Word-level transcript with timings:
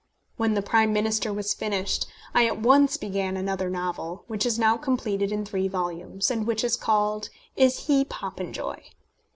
When 0.35 0.55
The 0.55 0.63
Prime 0.63 0.91
Minister 0.93 1.31
was 1.31 1.53
finished, 1.53 2.07
I 2.33 2.47
at 2.47 2.57
once 2.59 2.97
began 2.97 3.37
another 3.37 3.69
novel, 3.69 4.23
which 4.25 4.47
is 4.47 4.57
now 4.57 4.75
completed 4.75 5.31
in 5.31 5.45
three 5.45 5.67
volumes, 5.67 6.31
and 6.31 6.47
which 6.47 6.63
is 6.63 6.75
called 6.75 7.29
_Is 7.55 7.81
He 7.85 8.03
Popenjoy? 8.03 8.77